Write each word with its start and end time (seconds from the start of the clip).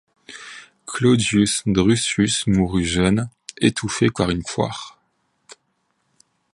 Claudius 0.87 1.61
Drusus 1.67 2.45
mourut 2.47 2.83
jeune, 2.85 3.29
étouffé 3.61 4.07
par 4.09 4.31
une 4.31 4.41
poire. 4.43 4.97